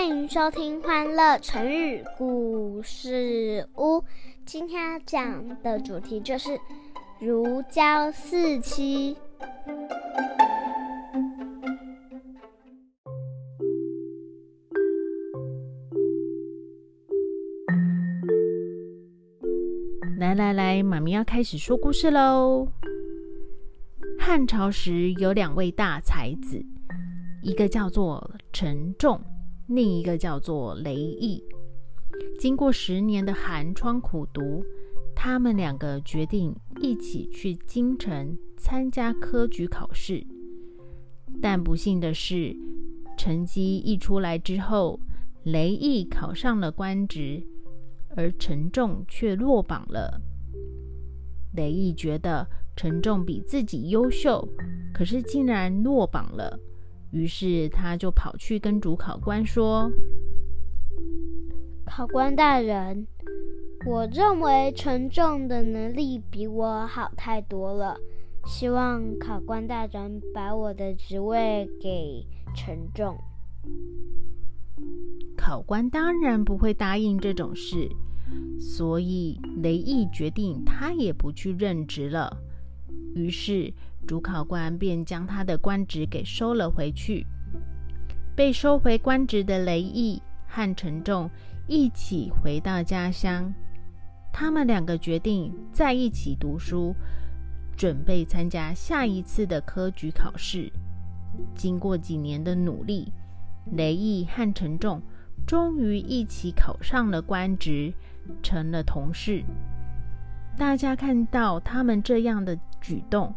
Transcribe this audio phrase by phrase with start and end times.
[0.00, 3.98] 欢迎收听《欢乐成语故事屋》。
[4.46, 6.58] 今天要讲的主题就是
[7.20, 9.14] “如胶似漆”。
[20.18, 22.66] 来来来，妈咪要开始说故事喽。
[24.18, 26.64] 汉朝时有两位大才子，
[27.42, 29.20] 一个叫做陈仲。
[29.70, 31.40] 另一个叫做雷毅。
[32.40, 34.64] 经过十年的寒窗苦读，
[35.14, 40.26] 他们两个决定一起去京城参加科举考试。
[41.40, 42.52] 但不幸的是，
[43.16, 44.98] 成绩一出来之后，
[45.44, 47.40] 雷毅考上了官职，
[48.16, 50.20] 而陈仲却落榜了。
[51.54, 54.48] 雷毅觉得陈仲比自己优秀，
[54.92, 56.58] 可是竟然落榜了。
[57.12, 59.90] 于是他就跑去跟主考官说
[61.84, 63.04] ：“考官大人，
[63.84, 67.96] 我认为陈仲的能力比我好太多了，
[68.46, 73.18] 希望考官大人把我的职位给陈仲。”
[75.36, 77.88] 考官当然不会答应这种事，
[78.60, 82.36] 所以雷毅决定他也不去任职了。
[83.16, 83.74] 于是。
[84.06, 87.26] 主考官便将他的官职给收了回去。
[88.34, 91.30] 被收回官职的雷毅和陈仲
[91.66, 93.52] 一起回到家乡，
[94.32, 96.94] 他们两个决定在一起读书，
[97.76, 100.72] 准备参加下一次的科举考试。
[101.54, 103.12] 经过几年的努力，
[103.72, 105.00] 雷毅和陈仲
[105.46, 107.92] 终于一起考上了官职，
[108.42, 109.44] 成了同事。
[110.56, 113.32] 大家看到他们这样的举动。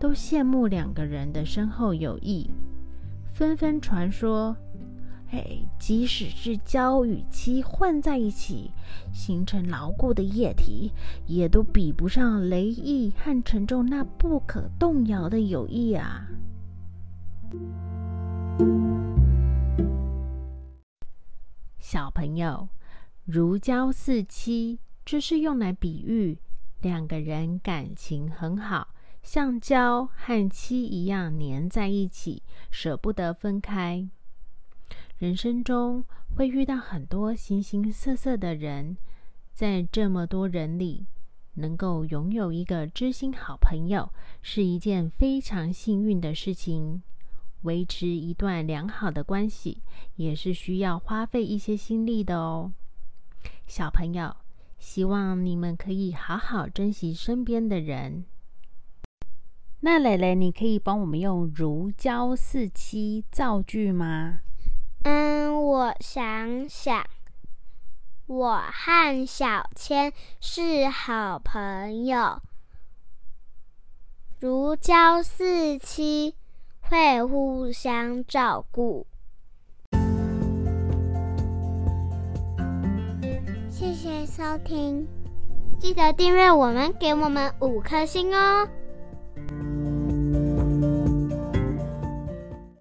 [0.00, 2.50] 都羡慕两个人的深厚友谊，
[3.34, 4.56] 纷纷传说
[5.30, 8.70] ：“哎，即使是胶与漆混在一起，
[9.12, 10.90] 形成牢固的液体，
[11.26, 16.26] 也都比不上雷毅和陈重那不可动摇的友谊啊！”
[21.78, 22.70] 小朋友，
[23.26, 26.38] 如胶似漆，这是用来比喻
[26.80, 28.94] 两个人感情很好。
[29.22, 34.08] 像胶和漆一样粘在一起，舍不得分开。
[35.18, 36.04] 人生中
[36.34, 38.96] 会遇到很多形形色色的人，
[39.52, 41.06] 在这么多人里，
[41.54, 44.10] 能够拥有一个知心好朋友，
[44.40, 47.02] 是一件非常幸运的事情。
[47.62, 49.82] 维持一段良好的关系，
[50.16, 52.72] 也是需要花费一些心力的哦。
[53.66, 54.34] 小朋友，
[54.78, 58.24] 希望你们可以好好珍惜身边的人。
[59.82, 64.40] 那蕾蕾，你可以帮我们用“如胶似漆”造句吗？
[65.04, 67.02] 嗯，我想想，
[68.26, 72.42] 我和小千是好朋友，
[74.38, 76.34] 如胶似漆，
[76.82, 79.06] 会互相照顾。
[83.70, 85.08] 谢谢收听，
[85.78, 88.68] 记得订阅我们，给我们五颗星哦。